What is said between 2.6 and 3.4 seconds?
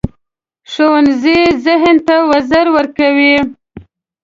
ورکوي